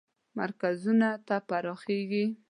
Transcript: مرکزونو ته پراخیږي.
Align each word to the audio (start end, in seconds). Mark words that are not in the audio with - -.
مرکزونو 0.37 1.11
ته 1.27 1.35
پراخیږي. 1.49 2.25